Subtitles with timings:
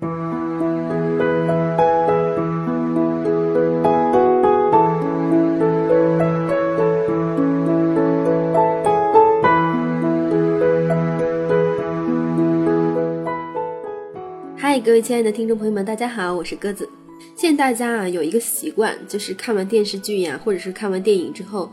[0.00, 0.08] 嗨，
[14.80, 16.88] 各位亲爱的听众朋友们，大家好，我是鸽子。
[17.36, 21.70] 现在大家啊有一个习惯，就是看完电视剧呀，或者是看完电影之后，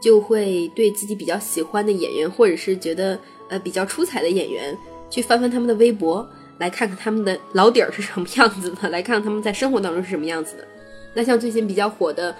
[0.00, 3.16] 就会对自己比较喜欢的演员，或者是觉得
[3.48, 4.76] 呃比较出彩的演员，
[5.08, 6.28] 去翻翻他们的微博，
[6.58, 10.66] 来看看他们的老底儿是什么样子的， 来看看他们在生活当中是什么样子的。
[11.14, 12.32] 那像最近比较火的《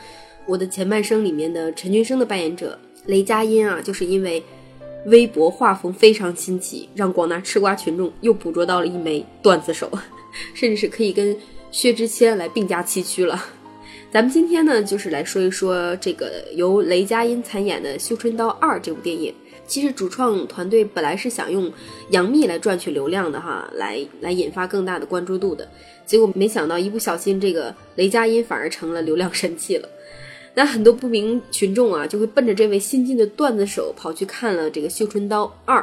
[0.46, 4.42] 我的前半生》里面的陈俊生的扮演者雷佳音啊，就是因为。
[5.06, 9.88] 微博画风非常新奇，让广大吃瓜群众又捕捉到了一枚段子手，
[10.52, 11.34] 甚至是可以跟
[11.70, 13.42] 薛之谦来并驾齐驱了。
[14.10, 19.34] 咱们今天呢，就是来说一说这个由雷佳音参演的《绣春刀二》这部电影。
[19.66, 21.70] 其实主创团队本来是想用
[22.08, 25.68] 杨幂来赚取流量的哈，来来引发更大的关注度的，
[26.06, 29.86] 结果没想到一不小心，这个雷佳音反而成了流量神器了。
[30.54, 35.80] 那很多不明群众啊，就会奔着这位新晋的段子手跑去看了这个《绣春刀二》，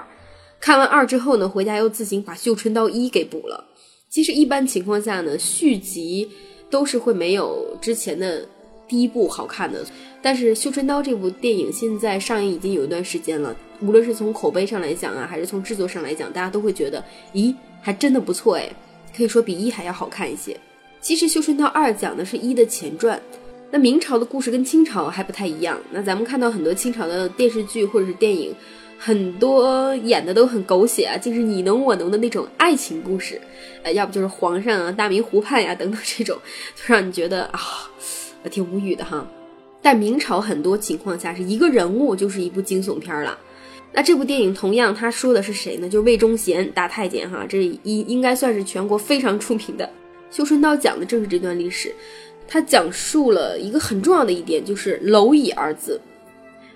[0.60, 3.66] 看完二之后呢，回家又自行把《绣春刀一》给补了。
[4.10, 6.28] 其实一般情况下呢，续集
[6.70, 8.46] 都是会没有之前的
[8.88, 9.86] 第一部好看的。
[10.22, 18.70] 但是《绣春刀》这部电影现在上映已经有一段时间了，无论是从口碑上来讲啊，还是从制作上来讲，大家都会觉得，咦，还真的不错哎，
[19.16, 20.60] 可以说比一还要好看一些。
[21.00, 23.22] 其实《绣春刀二》讲的是一的前传。
[23.72, 25.78] 那明朝的故事跟清朝还不太一样。
[25.92, 28.56] 那咱们看到很多清朝的电视剧或者是电影，
[29.06, 33.40] 很多演的都很狗血啊，就是你侬我侬的那种爱情故事，
[33.84, 36.36] 呃，要不就是皇上啊、大明湖畔呀等等 这种，
[36.74, 37.60] 就让你觉得啊，
[38.50, 39.24] 挺无语的哈。
[39.80, 43.38] 但明朝很多情况下是一个人物就是一部惊悚片了。
[43.94, 45.88] 那这部电影同样他说的是谁呢？
[45.88, 49.86] 就是魏忠贤大太监哈，这应应该算是全国非常出名的
[50.36, 51.94] 《修春刀》，讲的正是这段历史。
[52.48, 56.02] 他讲述了一个很重要的一点，就是“蝼蚁”二字。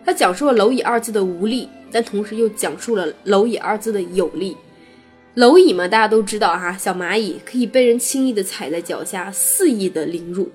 [0.10, 4.58] 他讲述了“蝼蚁”二字的无力，但同时又讲述了“蝼蚁”二字的有力。
[5.36, 10.50] 蝼蚁嘛，大家都知道哈，小蚂蚁可以被人轻易的踩在脚下，肆意的凌辱。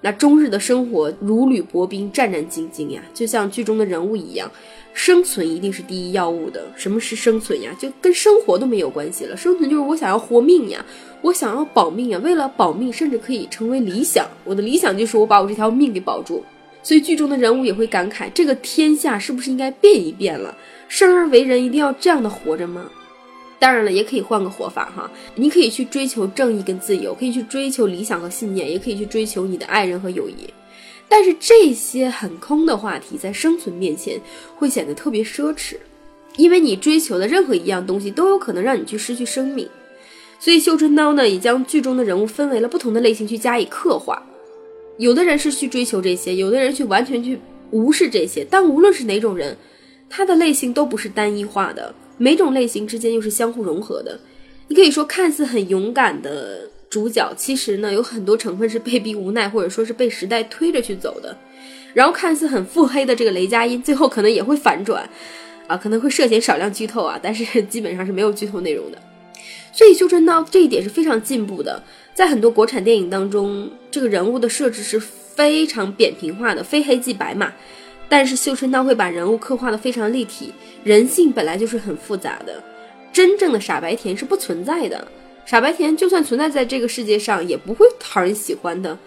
[0.00, 4.50] 那终日的生活如履薄冰，战战兢兢呀，就像剧中的人物一样。
[4.94, 6.64] 生存一定是第一要务的。
[6.74, 7.76] 什么是生存呀？
[7.78, 9.36] 就跟生活都没有关系了。
[9.36, 10.82] 生存就是我想要活命呀，
[11.20, 12.18] 我想要保命呀。
[12.24, 14.26] 为了保命，甚至可以成为理想。
[14.42, 16.42] 我的理想就是我把我这条命给保住。
[16.86, 20.56] 所以剧中的人物也会感慨：这个天下是不是应该变一变了？
[20.86, 22.88] 生而为人，一定要这样的活着吗？
[23.58, 25.10] 当然了，也可以换个活法哈。
[25.34, 30.48] 你可以去追求正义跟自由，可以去追求理想和信念，也可以去追求你的爱人和友谊。
[31.08, 34.20] 但是这些很空的话题，在生存面前
[34.54, 35.74] 会显得特别奢侈，
[36.36, 39.68] 因为你追求的任何一样东西都有可能让你去失去生命。
[40.38, 44.22] 所以《绣春刀》呢，也将剧中的人物分为了不同的类型去加以刻画。
[44.98, 47.38] 有的人是去追求这些，有的人去完全去
[47.70, 48.46] 无视这些。
[48.48, 49.56] 但无论是哪种人，
[50.08, 54.18] 他的类型都不是单一化的，每种类型之间又是相互融合的。
[54.68, 56.70] 你可以说，看似很勇敢的。
[56.88, 61.36] 主角其实呢，有很多成分是被逼无奈，或者说是被时代推着去走的。
[61.92, 65.06] 然后看似很腹黑的这个雷佳音，最后可能也会反转，
[65.66, 68.98] 啊，可能会涉嫌少量剧透啊，但是基本上是没有剧透内容的。
[69.76, 71.82] 所以《绣春刀》这一点是非常进步的。
[72.14, 77.52] 在很多国产电影当中，这个人物的设置是非常扁平化的，非黑即白嘛。
[78.08, 80.50] 但是《绣春刀》会把人物刻画的非常立体，
[80.82, 82.64] 人性本来就是很复杂的，
[83.12, 85.06] 真正的傻白甜是不存在的。
[85.44, 88.98] 傻白甜就算存在在这个世界上，也不会讨人喜欢的，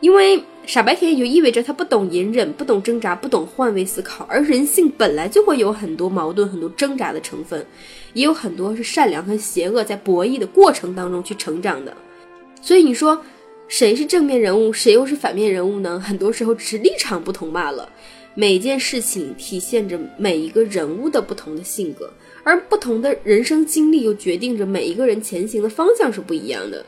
[0.00, 4.26] 因为傻白甜也就意味着他不懂隐忍，不懂挣扎，不懂换位思考。
[4.28, 7.64] 而人性本来就会有很多矛盾、很多挣扎的成分，
[8.12, 11.96] 也有很多是善良和邪恶在博弈的过程当中去成长的。
[12.60, 13.18] 所以你说
[13.66, 15.98] 谁是正面人物，谁又是反面人物呢？
[15.98, 17.90] 很多时候只是立场不同罢了。
[18.34, 22.12] 每件事情体现着每一个人物的不同的性格。
[22.44, 26.84] 而不同的人生经历又决定着每一个人前行的方向是不一样的。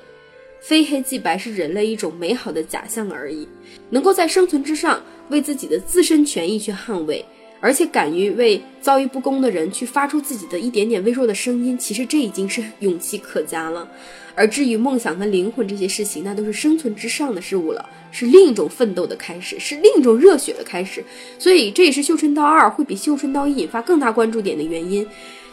[0.60, 3.48] 非黑即白是人类一种美好的假象而已。
[3.88, 7.24] 能够在生存之上为自己的自身权益去捍卫，
[7.60, 13.88] 而且敢于为遭遇不公的人去发出自己的一点点微弱的声音，其实这已经是勇气可嘉了。
[14.36, 21.04] 而至于梦想和灵魂这些事情，那都是生存之上的事物了，是另一种奋斗的开始，是另一种热血的开始。
[21.38, 25.06] 所以这也是《绣春刀二》会比《绣春刀一》引发更大关注点的原因。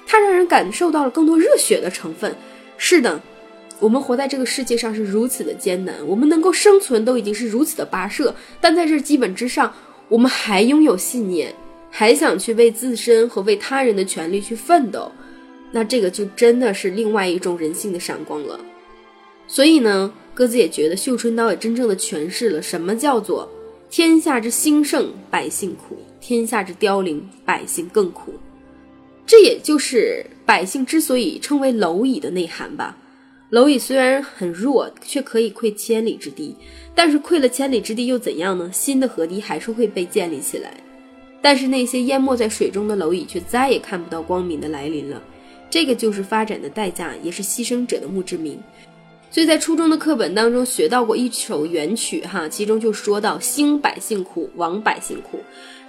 [0.05, 2.33] 它让人感受到了更多热血的成分。
[2.77, 3.19] 是的，
[3.79, 9.73] 我们活在这个世界上是如此的艰难，我们能够生存都已经是如此的跋涉，但在这基本之上，
[10.09, 11.53] 我们还拥有信念，
[11.91, 15.11] 还想去为自身和为他人的权利去奋斗，
[15.71, 18.59] 那这个就真的是另外一种人性的闪光了。
[19.47, 23.47] 所以呢，鸽子也觉得《绣春刀》也真正的诠释了什么叫做
[23.89, 28.33] “天下之兴盛，百姓苦；天下之凋零，百姓更苦”。
[29.25, 32.97] 这也就是百姓之所以称为蝼蚁的内涵吧。
[33.49, 36.53] 蝼蚁虽然很弱，却可以溃千里之堤，
[36.93, 38.69] 但是溃了千里之堤又怎样呢？
[38.73, 40.73] 新的河堤还是会被建立起来。
[41.41, 45.23] 但是那些淹没在水中的蝼蚁却再也看不到光明的来临了。
[45.69, 48.59] 这个就是发展的代价，也是牺牲者的墓志铭。
[49.31, 55.39] 所以在初中的课本当中学到过一首元曲，哈，其中就说到“兴百姓苦，亡百姓苦”。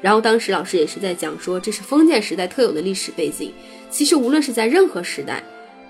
[0.00, 3.52] 然后当时老师也是在讲说，这是封建时代特有的历史背景。
[3.90, 5.42] 其实无论是在任何时代，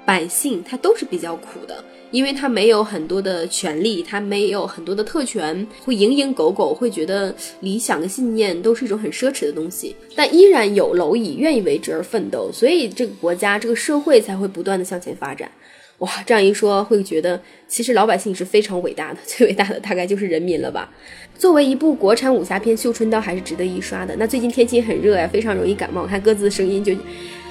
[0.08, 9.94] 百姓他都是比较苦的，因为他没有很多的权利，他没有很多的特权，会蝇营狗苟，会觉得理想的信念都是一种很奢侈的东西。
[10.16, 15.50] 但依然有蝼蚁愿意为之而奋斗，所以这个国家、这个社会才会不断的向前发展。
[15.99, 20.90] 哇，这样一说，会觉得其实老百姓是非常伟大的， 最伟大的大概就是人民了吧。
[21.37, 24.16] 作为一部国产武侠片，《绣春刀》还是值得一刷的。
[24.16, 26.94] 那最近天气很热呀，非常容易感冒，看各自的声音就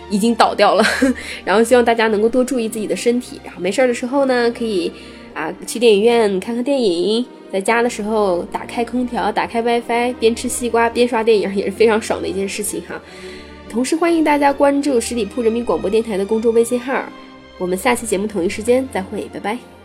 [0.10, 0.84] 已经倒掉了。
[1.46, 4.92] 然后希望大家能够多注意自己的身体，然后没事儿的时候呢，可以
[5.34, 13.02] 啊去电影院看看电影，在家的时候打开空调，打开 WiFi，边吃西瓜边刷电影，也是非常爽的一件事情哈。
[13.70, 17.04] 同时欢迎大家关注十里铺人民广播电台的公众微信号。
[17.58, 19.77] 我们下期节目同一时间再会，拜拜。